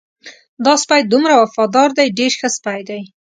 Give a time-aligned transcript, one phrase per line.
[0.65, 3.01] دا سپی دومره وفادار دی ډېر ښه سپی دی.